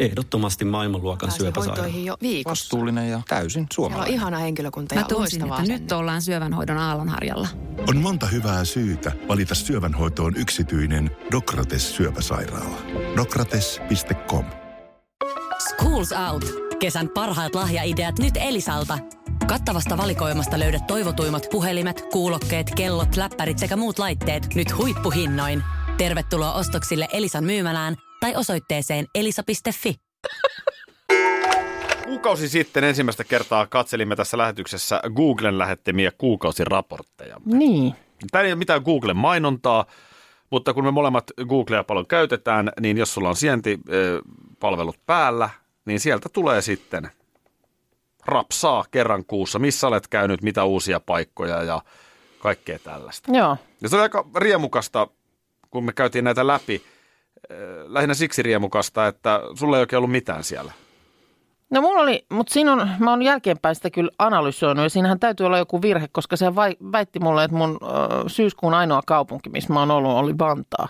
[0.00, 1.86] Ehdottomasti maailmanluokan syöpäsairaala.
[1.86, 2.50] jo viikossa.
[2.50, 4.14] vastuullinen ja täysin Siellä on suomalainen.
[4.14, 5.78] ihana henkilökunta ja loistava että asenne.
[5.78, 7.48] nyt ollaan syövänhoidon aallonharjalla.
[7.88, 12.76] On monta hyvää syytä valita syövänhoitoon yksityinen Dokrates syöpäsairaala.
[13.16, 14.44] Dokrates.com
[15.68, 16.44] Schools Out.
[16.78, 18.98] Kesän parhaat lahjaideat nyt Elisalta.
[19.46, 25.62] Kattavasta valikoimasta löydät toivotuimmat puhelimet, kuulokkeet, kellot, läppärit sekä muut laitteet nyt huippuhinnoin.
[25.98, 29.94] Tervetuloa ostoksille Elisan myymälään tai osoitteeseen elisa.fi.
[32.04, 37.36] Kuukausi sitten ensimmäistä kertaa katselimme tässä lähetyksessä Googlen lähettämiä kuukausiraportteja.
[37.44, 37.94] Niin.
[38.30, 39.86] Tämä ei ole mitään Googlen mainontaa,
[40.50, 45.50] mutta kun me molemmat Googlea paljon käytetään, niin jos sulla on sijaintipalvelut päällä,
[45.84, 47.10] niin sieltä tulee sitten
[48.26, 51.82] rapsaa kerran kuussa, missä olet käynyt, mitä uusia paikkoja ja
[52.38, 53.32] kaikkea tällaista.
[53.32, 53.56] Joo.
[53.80, 55.08] Ja se oli aika riemukasta,
[55.70, 56.82] kun me käytiin näitä läpi,
[57.86, 60.72] lähinnä siksi riemukasta, että sulla ei oikein ollut mitään siellä.
[61.70, 65.46] No mulla oli, mutta siinä on, mä oon jälkeenpäin sitä kyllä analysoinut ja siinähän täytyy
[65.46, 67.88] olla joku virhe, koska se vai, väitti mulle, että mun ö,
[68.28, 70.88] syyskuun ainoa kaupunki, missä mä oon ollut, oli Vantaa.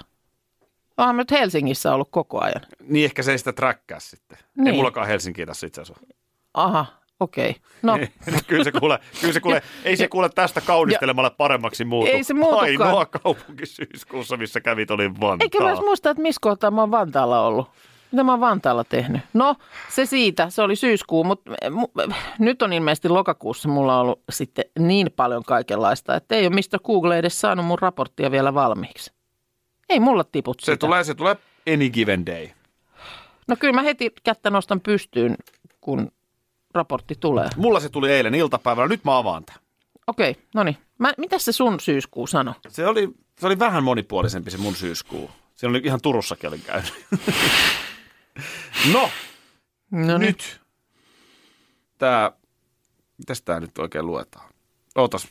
[0.96, 2.61] Onhan mä nyt Helsingissä ollut koko ajan.
[2.88, 4.38] Niin ehkä se ei sitä träkkää sitten.
[4.57, 4.68] Niin.
[4.68, 6.07] Ei mullakaan Helsinkiin tässä itse asiassa.
[6.55, 6.87] Aha,
[7.21, 7.57] okei.
[7.83, 7.99] No,
[8.47, 12.11] kyllä se kuule, kyllä se kuule, ei se kuule tästä kaunistelemalla paremmaksi muutu.
[12.11, 12.65] Ei se muutukaan.
[12.65, 15.45] Ainoa kaupunki syyskuussa, missä kävit, oli Vantaa.
[15.45, 17.69] eikä mä muista, että missä kohtaa mä oon Vantaalla ollut.
[18.13, 19.21] Mitä mä oon Vantaalla tehnyt?
[19.33, 19.57] No,
[19.89, 25.13] se siitä, se oli syyskuu, mutta mu- nyt on ilmeisesti lokakuussa mulla ollut sitten niin
[25.17, 29.13] paljon kaikenlaista, että ei ole mistä Google edes saanut mun raporttia vielä valmiiksi.
[29.89, 30.77] Ei mulla tiput Se sitä.
[30.77, 31.37] tulee, se tulee
[31.75, 32.49] any given day.
[33.49, 35.37] No kyllä mä heti kättä nostan pystyyn,
[35.81, 36.13] kun
[36.75, 37.49] raportti tulee.
[37.57, 39.61] Mulla se tuli eilen iltapäivällä, nyt mä avaan tämän.
[40.07, 40.77] Okei, no niin.
[41.17, 42.55] Mitä se sun syyskuu sano?
[42.69, 45.31] Se oli, se oli vähän monipuolisempi se mun syyskuu.
[45.55, 46.93] Siinä oli ihan Turussakin olin käynyt.
[48.93, 49.11] no,
[49.91, 50.27] No niin.
[50.27, 50.61] nyt.
[51.99, 52.33] Tää,
[53.19, 54.51] mitäs tää nyt oikein luetaan?
[54.97, 55.29] Ootas,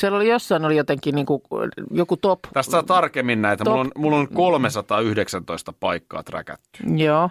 [0.00, 1.42] Siellä oli jossain oli jotenkin niin kuin,
[1.90, 2.38] joku top.
[2.54, 3.64] tästä saa tarkemmin näitä.
[3.64, 3.96] Mulla on, Top.
[3.98, 6.82] mulla on 319 paikkaa träkätty.
[6.96, 7.30] Joo.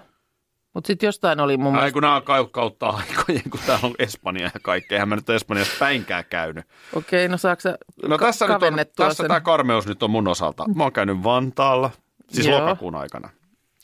[0.73, 1.93] Mutta sitten jostain oli mun Ai mielestä...
[1.93, 4.95] kun nämä kautta aikojen, kun täällä on Espanja ja kaikkea.
[4.95, 6.65] Eihän mä nyt Espanjassa päinkään käynyt.
[6.95, 9.27] Okei, no saako sä No ka- tässä, nyt on, tässä sen?
[9.27, 10.65] tämä karmeus nyt on mun osalta.
[10.75, 11.91] Mä oon käynyt Vantaalla,
[12.29, 12.59] siis Joo.
[12.59, 13.29] lokakuun aikana.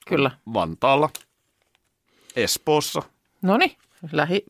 [0.08, 0.32] Kyllä.
[0.54, 1.10] Vantaalla,
[2.36, 3.02] Espoossa,
[3.41, 3.71] No niin,
[4.12, 4.45] lähi...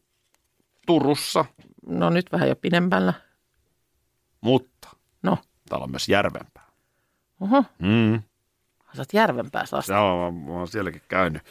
[0.87, 1.45] Turussa,
[1.85, 3.13] No nyt vähän jo pidemmällä.
[4.41, 4.89] mutta
[5.23, 5.37] No,
[5.69, 6.63] täällä on myös Järvenpää.
[7.41, 8.21] oho, Mm.
[8.93, 9.91] sä oot järvenpäässä asti.
[9.91, 11.41] Joo, mä, mä oon sielläkin käynyt.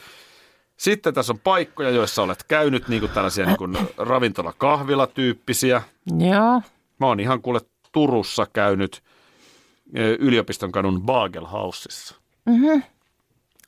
[0.77, 5.83] Sitten tässä on paikkoja, joissa olet käynyt, niin kuin tällaisia niin kuin ravintola-kahvila-tyyppisiä.
[6.19, 6.63] Joo.
[7.01, 7.61] Mä oon ihan kuule
[7.93, 9.03] Turussa käynyt
[9.99, 12.15] ö, yliopiston kadun Bagelhausissa.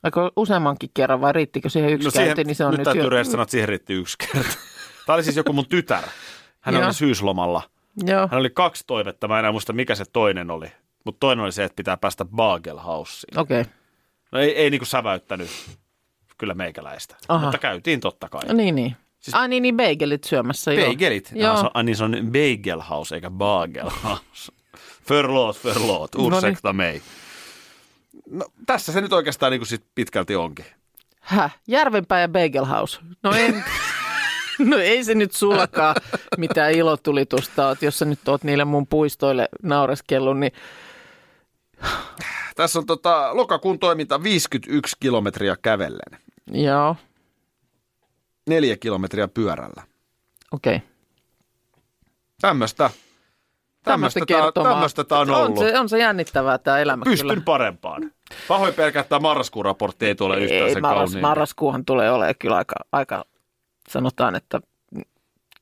[0.03, 3.17] Aika useammankin kerran vai riittikö siihen yksi no käynti, niin se on nyt nyt, täytyy
[3.17, 3.23] jo...
[3.23, 4.49] sanoa, että siihen riitti yksi kerta.
[5.05, 6.03] Tämä oli siis joku mun tytär.
[6.59, 6.85] Hän Joo.
[6.85, 7.61] oli syyslomalla.
[8.05, 8.27] Joo.
[8.31, 10.71] Hän oli kaksi toivetta, mä en enää muista mikä se toinen oli.
[11.05, 13.39] Mutta toinen oli se, että pitää päästä Bagelhausiin.
[13.39, 13.61] Okei.
[13.61, 13.73] Okay.
[14.31, 15.49] No ei, ei niinku säväyttänyt
[16.39, 17.45] kyllä meikäläistä, Aha.
[17.45, 18.53] mutta käytiin totta kai.
[18.53, 18.95] Niin, niin.
[19.19, 19.35] Siis-.
[19.35, 20.71] Ai niin, niin bagelit syömässä.
[20.87, 21.31] Bagelit.
[21.35, 21.53] Joo.
[21.53, 24.51] Ah, ah, niin se on Bagelhaus eikä Bagelhaus.
[25.07, 26.15] Förlåt, förlåt.
[26.15, 26.33] No niin.
[26.33, 27.01] Ursäkta mig.
[28.29, 30.65] No, tässä se nyt oikeastaan niin kuin sit pitkälti onkin.
[31.19, 31.59] Häh?
[31.67, 32.99] Järvenpää ja Bagel House.
[33.23, 33.63] No, en...
[34.69, 35.95] no ei se nyt sullakaan
[36.37, 40.51] mitään ilotulitusta oot, jos sä nyt oot niille mun puistoille naureskellut, niin
[42.55, 46.19] Tässä on tota, lokakuun toiminta 51 kilometriä kävellen,
[46.51, 46.95] joo,
[48.47, 49.83] neljä kilometriä pyörällä.
[50.51, 50.75] okei.
[50.75, 50.87] Okay.
[52.41, 52.89] Tämmöistä.
[53.83, 54.25] Tämmöistä
[55.03, 55.59] tää on on ollut.
[55.59, 57.41] se, on se jännittävää tämä elämä Pystyn kyllä.
[57.41, 58.11] parempaan.
[58.47, 61.21] Pahoin pelkää, että tämä marraskuun raportti ei tule yhtään Ei, sen marras, kauniin.
[61.21, 63.25] marraskuuhan tulee olemaan kyllä aika, aika
[63.89, 64.61] sanotaan, että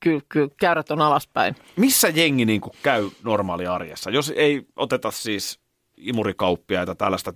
[0.00, 1.56] kyllä, kyllä käyrät on alaspäin.
[1.76, 4.10] Missä jengi niin kuin käy normaali arjessa?
[4.10, 5.60] Jos ei oteta siis
[5.96, 7.32] imurikauppiaita, tällaista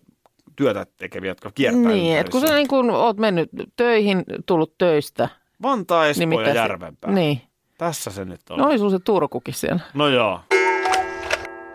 [0.56, 5.28] työtä tekeviä, jotka kiertää Niin, että kun sä niin kun oot mennyt töihin, tullut töistä.
[5.62, 7.10] Vantaa, Espoo niin ja mitä se- Järvenpää.
[7.12, 7.42] Niin.
[7.78, 8.58] Tässä se nyt on.
[8.58, 9.80] No oli se Turkukin siellä.
[9.94, 10.40] no joo.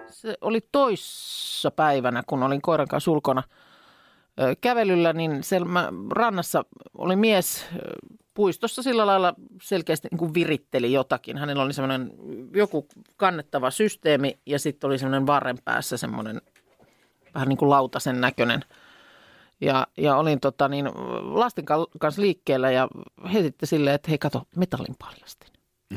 [0.09, 3.43] Se oli toissa päivänä, kun olin koiran kanssa ulkona
[4.61, 6.65] kävelyllä, niin siellä mä, rannassa
[6.97, 7.65] oli mies
[8.33, 11.37] puistossa sillä lailla selkeästi niin kuin viritteli jotakin.
[11.37, 12.11] Hänellä oli semmoinen
[12.53, 16.41] joku kannettava systeemi ja sitten oli semmoinen varren päässä semmoinen
[17.33, 18.61] vähän niin kuin lautasen näköinen.
[19.61, 20.85] Ja, ja olin tota niin,
[21.21, 22.87] lasten ka- kanssa liikkeellä ja
[23.33, 25.49] he sitten silleen, että hei kato, metallin paljastin.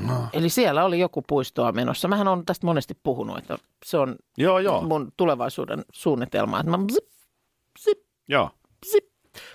[0.06, 0.14] No.
[0.32, 2.08] Eli siellä oli joku puistoa menossa.
[2.08, 4.82] Mähän on tästä monesti puhunut, että se on Joo, joo.
[4.82, 6.60] mun tulevaisuuden suunnitelma.
[6.60, 7.08] Että mä zip,
[7.80, 8.50] zip, joo.
[8.86, 9.04] zip.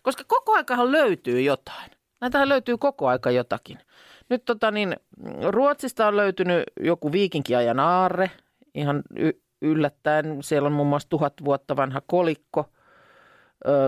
[0.04, 1.92] Koska koko aikahan löytyy jotain.
[2.22, 3.78] Näitähän löytyy koko aika jotakin.
[4.30, 4.96] Nyt tota niin,
[5.50, 8.32] Ruotsista on löytynyt joku viikinkiajan aarre,
[8.76, 10.44] ihan y- yllättäen.
[10.44, 12.70] Siellä on muun muassa tuhat vuotta vanha kolikko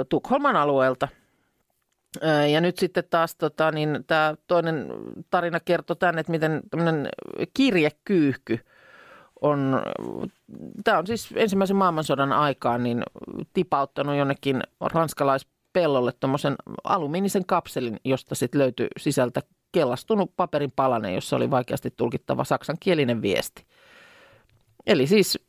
[0.10, 1.08] Tukholman alueelta.
[2.54, 4.88] Ja nyt sitten taas tota, niin tämä toinen
[5.30, 7.10] tarina kertoo tänne, että miten tämmöinen
[7.54, 8.60] kirjekyyhky
[9.42, 9.82] on,
[10.84, 13.04] tämä on siis ensimmäisen maailmansodan aikaan niin
[13.54, 21.52] tipauttanut jonnekin ranskalaispellolle tuommoisen alumiinisen kapselin, josta sitten löytyi sisältä kellastunut paperin palanen, jossa oli
[21.52, 23.66] vaikeasti tulkittava saksankielinen viesti.
[24.88, 25.47] Eli siis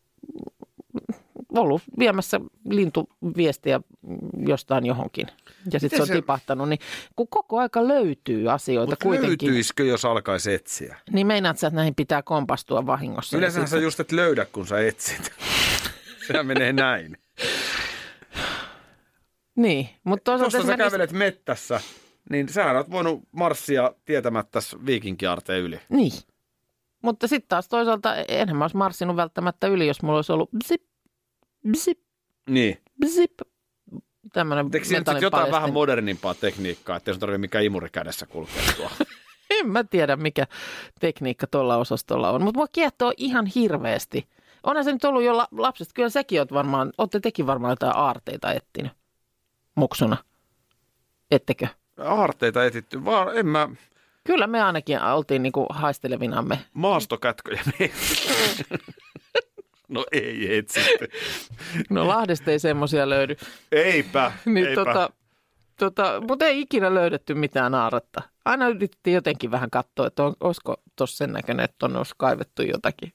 [1.48, 3.80] ollut viemässä lintuviestiä
[4.46, 5.26] jostain johonkin.
[5.72, 6.78] Ja sitten se on se- tipahtanut, niin
[7.16, 10.96] kun koko aika löytyy asioita Mutta kuitenkin, löytyisikö, jos alkaisi etsiä?
[11.12, 13.36] niin meinaat sä, että näihin pitää kompastua vahingossa.
[13.36, 15.32] Yleensä sit sä just et löydä, kun sä etsit.
[16.26, 17.16] Sehän menee näin.
[19.56, 20.90] Niin, mutta toisaalta Tuosta sä esimerkiksi...
[20.90, 21.80] kävelet mettässä,
[22.30, 25.80] Niin sähän oot voinut marssia tietämättä viikinkiaarteen yli.
[25.88, 26.12] Niin.
[27.02, 30.82] Mutta sitten taas toisaalta enhän mä olisi marssinut välttämättä yli, jos mulla olisi ollut bzip,
[31.70, 31.98] bzip,
[32.48, 32.82] Niin.
[33.00, 33.32] bzip.
[34.32, 38.92] Tämmöinen Eikö siinä jotain vähän modernimpaa tekniikkaa, ettei sun tarvitse mikään imuri kädessä kulkea tuolla?
[39.50, 40.46] En mä tiedä, mikä
[41.00, 44.28] tekniikka tuolla osastolla on, mutta mua kiehtoo ihan hirveästi.
[44.62, 45.92] Onhan se nyt ollut jo la- lapsesta.
[45.94, 48.92] Kyllä sekin oot varmaan, ootte tekin varmaan jotain aarteita etsinyt
[49.74, 50.16] muksuna.
[51.30, 51.66] Ettekö?
[51.98, 53.68] Aarteita etitty, vaan en mä
[54.28, 56.58] Kyllä me ainakin oltiin niinku haistelevinamme.
[56.72, 57.90] maastokätköjä me
[59.88, 61.08] No ei etsitty.
[61.90, 63.36] No Lahdesta ei semmoisia löydy.
[63.72, 64.84] Eipä, Niin eipä.
[64.84, 65.10] tota,
[65.76, 68.22] tota, mutta ei ikinä löydetty mitään aarretta.
[68.44, 72.62] Aina yritettiin jotenkin vähän katsoa, että on, olisiko tuossa sen näköinen, että on olisi kaivettu
[72.62, 73.12] jotakin.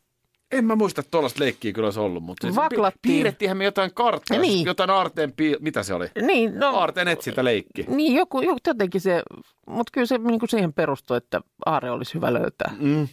[0.53, 2.99] En mä muista, että tuollaista leikkiä kyllä olisi ollut, mutta siis Vaklattiin.
[3.01, 4.65] pi- piirrettiinhän me jotain karttaa, Niin.
[4.65, 6.07] jotain aarteen, pii- mitä se oli?
[6.21, 7.85] Niin, no, Aarteen etsintä leikki.
[7.87, 9.23] niin joku, joku jotenkin se,
[9.67, 12.73] mutta kyllä se niin kuin siihen perustui, että aare olisi hyvä löytää.
[12.79, 13.07] Mm.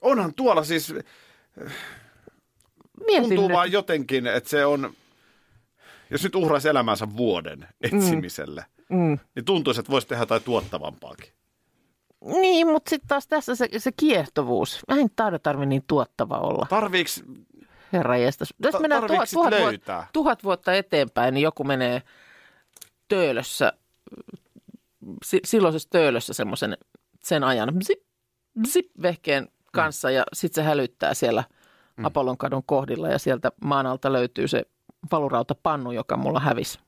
[0.00, 0.94] Onhan tuolla siis,
[3.06, 3.54] Mietin tuntuu nyt.
[3.56, 4.92] vaan jotenkin, että se on,
[6.10, 9.18] jos nyt uhraisi elämänsä vuoden etsimiselle, Mm.
[9.34, 11.28] niin tuntuisi, että voisi tehdä jotain tuottavampaakin.
[12.24, 14.80] Niin, mutta sitten taas tässä se, se kiehtovuus.
[14.88, 16.66] Mä en taida tarvi niin tuottava olla.
[16.68, 17.24] Tarviiks,
[17.92, 18.54] Herra jestas.
[18.58, 22.02] Jos Ta- mennään tuhat, tuhat, vuotta, tuhat vuotta eteenpäin, niin joku menee
[23.08, 23.72] töölössä,
[25.24, 26.76] si, silloisessa töölössä semmoisen
[27.22, 28.02] sen ajan zip,
[28.66, 31.44] zip vehkeen kanssa ja sitten se hälyttää siellä
[31.96, 32.04] Mm.
[32.04, 34.62] Apollonkadun kohdilla ja sieltä maan alta löytyy se
[35.12, 36.78] valurautapannu, joka mulla hävisi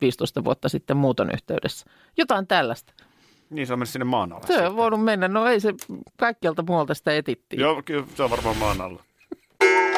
[0.00, 1.86] 15 vuotta sitten muuton yhteydessä.
[2.16, 2.92] Jotain tällaista.
[3.52, 4.46] Niin se on mennyt sinne maan alle.
[4.46, 5.28] Se on voinut mennä.
[5.28, 5.74] No ei se
[6.16, 7.60] kaikkialta muualta sitä etittiin.
[7.60, 9.02] Joo, kyllä se on varmaan maan alla.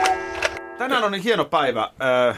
[0.78, 1.90] Tänään on niin hieno päivä.
[2.30, 2.34] Ö,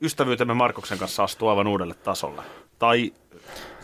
[0.00, 2.42] Ystävyytemme Markuksen kanssa astuu aivan uudelle tasolle.
[2.78, 3.12] Tai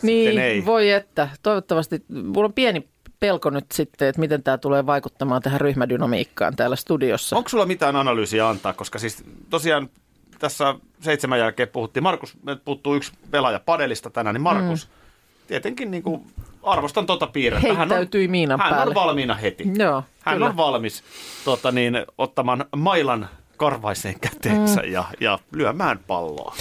[0.01, 0.65] Niin, ei.
[0.65, 1.29] voi että.
[1.43, 2.87] Toivottavasti, mulla on pieni
[3.19, 7.35] pelko nyt sitten, että miten tämä tulee vaikuttamaan tähän ryhmädynamiikkaan täällä studiossa.
[7.37, 8.73] Onko sulla mitään analyysiä antaa?
[8.73, 9.89] Koska siis tosiaan
[10.39, 14.93] tässä seitsemän jälkeen puhuttiin, Markus, me puuttuu yksi pelaaja padelista tänään, niin Markus, mm.
[15.47, 16.25] tietenkin niin kuin
[16.63, 17.73] arvostan tota piirrettä.
[17.73, 18.89] Hän on, miinan hän päälle.
[18.89, 19.63] on valmiina heti.
[19.77, 20.45] Joo, Hän kyllä.
[20.45, 21.03] on valmis
[21.45, 24.91] tota niin, ottamaan mailan karvaiseen käteensä mm.
[24.91, 26.55] ja, ja lyömään palloa.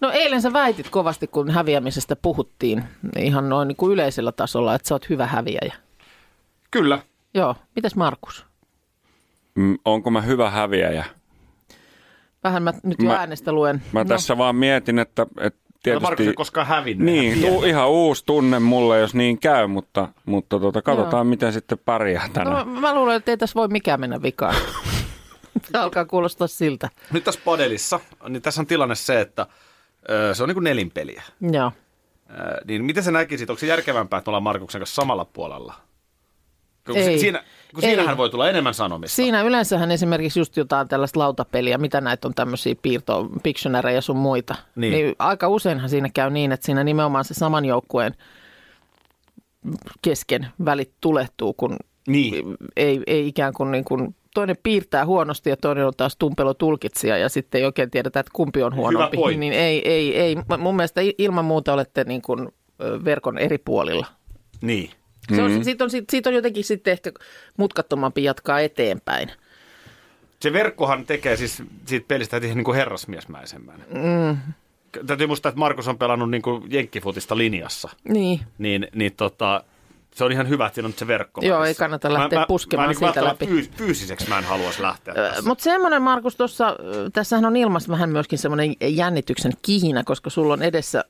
[0.00, 2.84] No eilen sä väitit kovasti, kun häviämisestä puhuttiin
[3.18, 5.74] ihan noin niin kuin yleisellä tasolla, että sä oot hyvä häviäjä.
[6.70, 6.98] Kyllä.
[7.34, 8.46] Joo, mitäs Markus?
[9.54, 11.04] Mm, Onko mä hyvä häviäjä?
[12.44, 13.82] Vähän mä nyt jo Mä- äänestä luen.
[13.92, 14.08] Mä no.
[14.08, 16.02] tässä vaan mietin, että, että Tietysti...
[16.02, 17.06] Markus ei koskaan hävinnyt.
[17.06, 21.30] Niin, tuu, ihan uusi tunne mulle, jos niin käy, mutta, mutta tota, katsotaan, Joo.
[21.30, 22.68] miten sitten pärjää No, tänään.
[22.68, 24.54] mä luulen, että ei tässä voi mikään mennä vikaan.
[25.72, 26.88] Tämä alkaa kuulostaa siltä.
[27.12, 29.46] Nyt tässä padelissa, niin tässä on tilanne se, että
[30.10, 31.22] ö, se on niin kuin nelinpeliä.
[31.52, 31.72] Joo.
[32.30, 35.74] Ö, niin miten sä näkisit, onko se järkevämpää, että me ollaan Markuksen kanssa samalla puolella?
[36.86, 37.04] Kun, Ei.
[37.04, 37.90] Si- siinä, kun Ei.
[37.90, 39.16] siinähän voi tulla enemmän sanomista.
[39.16, 44.16] Siinä yleensähän esimerkiksi just jotain tällaista lautapeliä, mitä näitä on tämmöisiä piirto, Pictionaryja ja sun
[44.16, 44.54] muita.
[44.76, 44.92] Niin.
[44.92, 48.14] niin aika useinhan siinä käy niin, että siinä nimenomaan se saman joukkueen
[50.02, 51.76] kesken välit tulehtuu, kun
[52.08, 52.56] Niin.
[52.76, 57.18] ei, ei ikään kuin, niin kuin toinen piirtää huonosti ja toinen on taas tumpelo tulkitsija
[57.18, 59.16] ja sitten ei oikein tiedetä, että kumpi on huonompi.
[59.16, 59.40] pointti.
[59.40, 60.36] Niin ei, ei, ei.
[60.58, 62.48] Mun mielestä ilman muuta olette niin kuin
[63.04, 64.06] verkon eri puolilla.
[64.60, 64.90] Niin.
[65.36, 67.12] Se on, siitä, on, siitä on jotenkin sitten ehkä
[67.56, 69.30] mutkattomampi jatkaa eteenpäin.
[70.40, 73.84] Se verkkohan tekee siis siitä pelistä heti niin kuin herrasmiesmäisemmän.
[73.90, 74.36] Mm.
[75.06, 77.88] Täytyy muistaa, että Markus on pelannut niin kuin jenkkifutista linjassa.
[78.08, 79.64] Niin, Niin, niin tota,
[80.14, 81.40] se on ihan hyvä, että siinä on se verkko.
[81.44, 83.46] Joo, ei kannata lähteä puskemaan mä, mä, siitä niin läpi.
[83.46, 85.14] Fyys, fyysiseksi mä en haluaisi lähteä.
[85.44, 86.76] Mutta semmoinen, Markus, tuossa,
[87.12, 91.04] tässähän on ilmassa vähän myöskin semmoinen jännityksen kihinä, koska sulla on edessä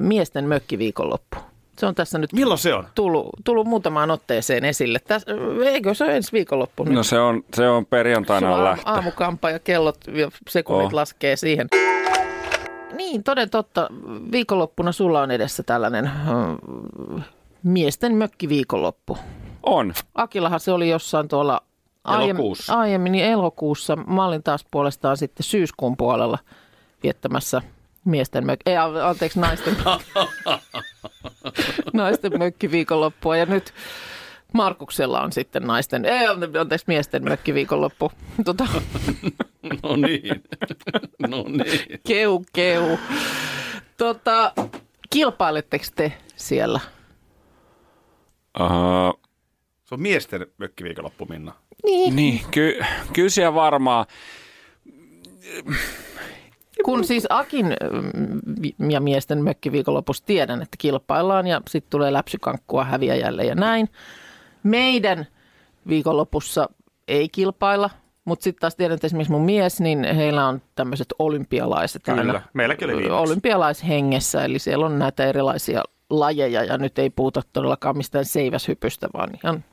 [0.00, 1.36] miesten mökkiviikonloppu.
[1.78, 2.86] Se on tässä nyt Milloin se on?
[2.94, 4.98] tullut, tullut muutamaan otteeseen esille.
[4.98, 5.24] Täs,
[5.64, 6.92] eikö se ole ensi viikonloppu nyt?
[6.94, 8.82] No se on, se on perjantaina on lähtö.
[8.90, 10.94] aamukampa ja kellot ja sekunnit Oh.
[10.94, 11.68] laskee siihen.
[12.96, 13.88] Niin, toden totta.
[14.32, 17.24] Viikonloppuna sulla on edessä tällainen äh,
[17.62, 19.18] miesten mökkiviikonloppu.
[19.62, 19.94] On.
[20.14, 21.60] Akilahan se oli jossain tuolla
[22.04, 22.74] aiemmin, Elokuussa.
[22.74, 23.96] aiemmin niin elokuussa.
[23.96, 26.38] Mä olin taas puolestaan sitten syyskuun puolella
[27.02, 27.62] viettämässä
[28.04, 29.76] miesten mök- ei, anteeksi, naisten,
[31.92, 33.36] naisten mökkiviikonloppua.
[33.36, 33.74] Ja nyt
[34.52, 36.26] Markuksella on sitten naisten, ei,
[36.60, 38.12] anteeksi, miesten mökkiviikonloppu.
[38.44, 38.66] Tota,
[39.82, 40.42] No niin.
[41.18, 42.00] no niin.
[42.06, 42.98] keu, keu.
[43.96, 44.52] Tota,
[45.10, 46.80] kilpailetteko te siellä?
[48.60, 49.20] Uh,
[49.84, 51.52] Se on miesten mökkiviikonloppu, Minna.
[51.84, 52.16] Niin.
[52.16, 52.80] niin, ky,
[53.12, 54.06] kyllä siellä varmaan.
[56.86, 57.66] Kun siis Akin
[58.90, 63.88] ja miesten mökkiviikonlopussa tiedän, että kilpaillaan ja sitten tulee läpsykankkua häviäjälle ja näin.
[64.62, 65.26] Meidän
[65.88, 66.68] viikonlopussa
[67.08, 67.90] ei kilpailla,
[68.24, 72.42] mutta sitten taas tiedän, että esimerkiksi mun mies, niin heillä on tämmöiset olympialaiset Kyllä, aina.
[72.52, 73.16] meilläkin oli viimeksi.
[73.16, 79.30] Olympialaishengessä, eli siellä on näitä erilaisia lajeja ja nyt ei puhuta todellakaan mistään seiväshypystä, vaan
[79.44, 79.64] ihan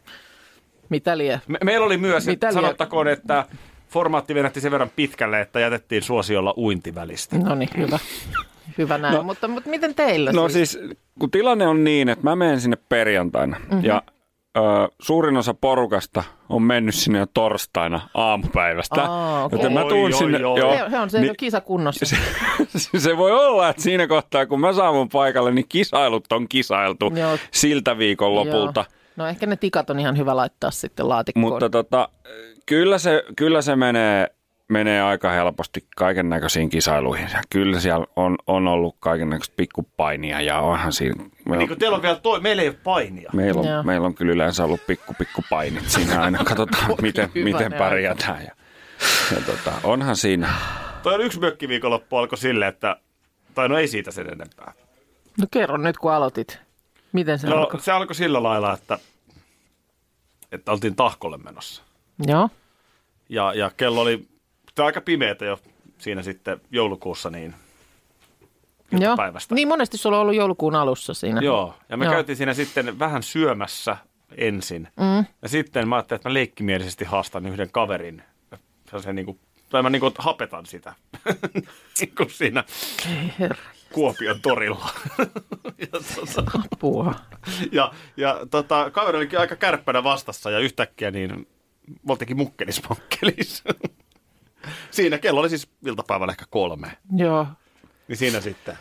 [0.89, 1.41] mitä lie.
[1.47, 3.45] Me, meillä oli myös, Mitä lie- sanottakoon, että
[3.93, 7.37] formaatti venähti sen verran pitkälle, että jätettiin suosiolla uintivälistä.
[7.37, 7.99] No niin, hyvä.
[8.77, 10.71] Hyvä näin, no, mutta, mutta miten teillä No siis?
[10.71, 13.85] siis, kun tilanne on niin, että mä menen sinne perjantaina mm-hmm.
[13.85, 14.01] ja
[14.57, 14.61] ö,
[15.01, 19.01] suurin osa porukasta on mennyt sinne jo torstaina aamupäivästä.
[19.03, 19.59] Aa, okei.
[19.59, 20.59] Joten mä tuun Oi, sinne, oi, oi.
[20.59, 22.05] joo, He, he on se niin, kisakunnossa.
[22.75, 27.11] se, se voi olla, että siinä kohtaa, kun mä saavun paikalle, niin kisailut on kisailtu
[27.15, 27.37] Joo.
[27.51, 28.85] siltä viikon lopulta.
[28.89, 29.02] Joo.
[29.15, 31.53] No ehkä ne tikat on ihan hyvä laittaa sitten laatikkoon.
[31.53, 32.09] Mutta tota,
[32.65, 34.27] kyllä se, kyllä se menee,
[34.69, 37.29] menee aika helposti kaiken näköisiin kisailuihin.
[37.33, 41.23] Ja kyllä siellä on, on ollut kaiken näköistä pikkupainia ja onhan siinä...
[41.45, 43.29] Me Niin kuin teillä on vielä toi, meillä ei ole painia.
[43.33, 43.79] Meillä Joo.
[43.79, 46.43] on, meillä on kyllä yleensä ollut pikku, pikku painit siinä aina.
[46.49, 48.43] Katsotaan, miten, miten pärjätään.
[48.43, 48.51] Ja,
[49.35, 50.49] ja tota, onhan siinä.
[51.03, 52.95] Toi on yksi mökkiviikonloppu alkoi silleen, että,
[53.55, 54.73] tai no ei siitä sen enempää.
[55.37, 56.59] No kerro nyt, kun aloitit.
[57.13, 57.79] Miten se No alkoi?
[57.81, 58.99] se alkoi sillä lailla, että,
[60.51, 61.83] että oltiin tahkolle menossa.
[62.27, 62.49] Joo.
[63.29, 64.27] Ja, ja kello oli
[64.75, 65.59] tää aika pimeätä jo
[65.97, 67.55] siinä sitten joulukuussa, niin
[68.91, 69.01] Joo.
[69.01, 69.55] iltapäivästä.
[69.55, 71.41] Niin monesti sulla on ollut joulukuun alussa siinä.
[71.41, 72.13] Joo, ja me Joo.
[72.13, 73.97] käytiin siinä sitten vähän syömässä
[74.37, 74.87] ensin.
[74.97, 75.25] Mm.
[75.41, 78.23] Ja sitten mä ajattelin, että mä leikkimielisesti haastan yhden kaverin.
[78.85, 80.93] Sellaisen niin kuin, tai mä niin kuin hapetan sitä
[81.99, 82.63] niin kuin siinä
[83.39, 83.57] Herra,
[83.93, 84.89] Kuopion torilla.
[85.93, 87.15] ja, tota, apua.
[87.71, 91.47] ja, ja tota, kaveri olikin aika kärppänä vastassa ja yhtäkkiä niin
[91.87, 93.63] me oltiinkin mukkelismokkelis.
[94.91, 96.97] siinä kello oli siis iltapäivällä ehkä kolme.
[97.15, 97.47] Joo.
[98.07, 98.77] Niin siinä sitten.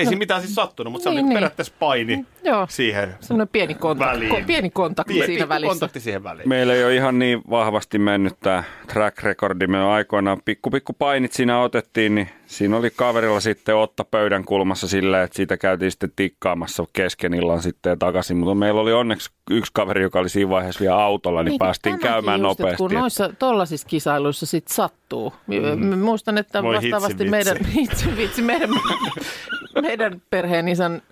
[0.00, 1.36] Ei siinä mitään siis sattunut, mutta se Niin, oli niin, niin.
[1.36, 2.66] periaatteessa paini Joo.
[2.70, 5.70] siihen Semmoinen pieni kontakti, ko, pieni kontakti Pie- siinä välissä.
[5.70, 6.48] kontakti siihen väliin.
[6.48, 9.66] Meillä ei ole ihan niin vahvasti mennyt tämä track recordi.
[9.66, 14.88] Me aikoinaan pikku pikku painit siinä otettiin, niin siinä oli kaverilla sitten otta pöydän kulmassa
[14.88, 18.36] silleen, että siitä käytiin sitten tikkaamassa kesken illan sitten ja takaisin.
[18.36, 21.98] Mutta meillä oli onneksi yksi kaveri, joka oli siinä vaiheessa vielä autolla, niin, kun päästiin
[21.98, 22.76] käymään just, että nopeasti.
[22.82, 25.32] Kun noissa tollaisissa kisailuissa sit sattuu.
[25.46, 25.98] Mm.
[25.98, 27.74] Muistan, että Voi vastaavasti hitsi, meidän, vitsi.
[27.80, 28.70] hitsi, vitsi, meidän,
[29.82, 31.02] meidän perheen isän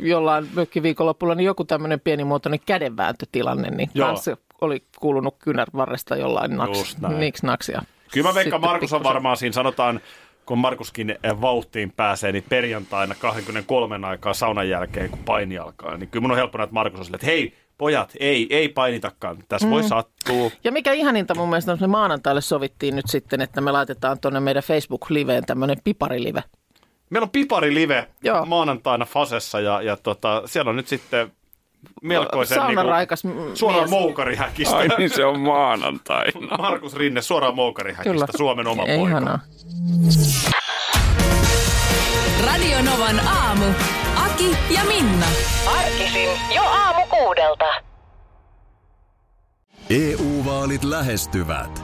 [0.00, 4.06] jollain mökkiviikonlopulla niin joku tämmöinen pienimuotoinen kädenvääntötilanne, niin Joo.
[4.08, 7.20] kanssa oli kuulunut kynärvarresta jollain naks, Just näin.
[7.20, 7.82] niks naksia.
[8.12, 10.00] Kyllä mä veikkaan, Markus on varmaan siinä, sanotaan,
[10.46, 16.20] kun Markuskin vauhtiin pääsee, niin perjantaina 23 aikaa saunan jälkeen, kun paini alkaa, niin kyllä
[16.22, 19.66] mun on helppo nähdä, että Markus on silleen, että hei, pojat, ei, ei painitakaan, tässä
[19.66, 19.70] Mm.
[19.70, 20.50] voi sattua.
[20.64, 24.62] Ja mikä ihaninta mun mielestä me maanantaille sovittiin nyt sitten, että me laitetaan tuonne meidän
[24.62, 26.42] Facebook-liveen tämmöinen piparilive.
[27.10, 28.44] Meillä on Pipari Live Joo.
[28.46, 31.32] maanantaina Fasessa ja, ja tota, siellä on nyt sitten
[32.02, 33.90] melkoisen Saunaraikas niinku, m- suoraan mies.
[33.90, 34.76] moukarihäkistä.
[34.76, 36.56] Ai niin se on maanantaina.
[36.58, 38.26] Markus Rinne suoraan moukarihäkistä, Kyllä.
[38.36, 39.10] Suomen oma Ei poika.
[39.10, 39.38] Ihanaa.
[42.46, 43.64] Radio Novan aamu.
[44.26, 45.26] Aki ja Minna.
[45.78, 47.64] Arkisin jo aamu kuudelta.
[49.90, 51.83] EU-vaalit lähestyvät.